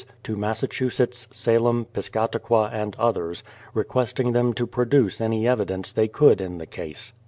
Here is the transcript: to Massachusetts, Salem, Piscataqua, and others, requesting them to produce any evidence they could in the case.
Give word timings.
to 0.23 0.35
Massachusetts, 0.35 1.27
Salem, 1.29 1.85
Piscataqua, 1.93 2.71
and 2.73 2.95
others, 2.97 3.43
requesting 3.75 4.31
them 4.31 4.51
to 4.51 4.65
produce 4.65 5.21
any 5.21 5.47
evidence 5.47 5.93
they 5.93 6.07
could 6.07 6.41
in 6.41 6.57
the 6.57 6.65
case. 6.65 7.13